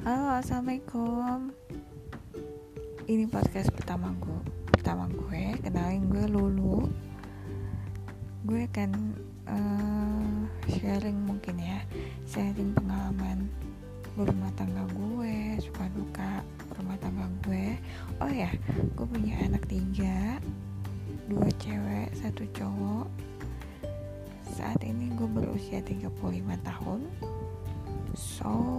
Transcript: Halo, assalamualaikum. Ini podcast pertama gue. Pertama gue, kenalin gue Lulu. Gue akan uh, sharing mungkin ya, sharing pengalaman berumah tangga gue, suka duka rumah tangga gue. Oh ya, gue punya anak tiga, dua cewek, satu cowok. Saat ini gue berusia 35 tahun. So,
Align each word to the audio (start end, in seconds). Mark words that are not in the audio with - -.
Halo, 0.00 0.32
assalamualaikum. 0.32 1.52
Ini 3.04 3.28
podcast 3.28 3.68
pertama 3.76 4.08
gue. 4.16 4.40
Pertama 4.72 5.04
gue, 5.12 5.60
kenalin 5.60 6.08
gue 6.08 6.24
Lulu. 6.24 6.88
Gue 8.48 8.64
akan 8.64 9.12
uh, 9.44 10.48
sharing 10.72 11.20
mungkin 11.20 11.60
ya, 11.60 11.84
sharing 12.24 12.72
pengalaman 12.72 13.44
berumah 14.16 14.48
tangga 14.56 14.88
gue, 14.88 15.60
suka 15.60 15.84
duka 15.92 16.48
rumah 16.80 16.96
tangga 16.96 17.28
gue. 17.44 17.76
Oh 18.24 18.32
ya, 18.32 18.48
gue 18.96 19.04
punya 19.04 19.36
anak 19.44 19.68
tiga, 19.68 20.40
dua 21.28 21.52
cewek, 21.60 22.08
satu 22.16 22.48
cowok. 22.56 23.04
Saat 24.48 24.80
ini 24.80 25.12
gue 25.12 25.28
berusia 25.28 25.84
35 25.84 26.08
tahun. 26.64 27.04
So, 28.16 28.69